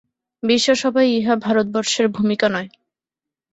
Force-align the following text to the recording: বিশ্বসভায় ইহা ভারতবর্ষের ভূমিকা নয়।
বিশ্বসভায় 0.43 1.09
ইহা 1.11 1.35
ভারতবর্ষের 1.45 2.05
ভূমিকা 2.15 2.47
নয়। 2.49 2.69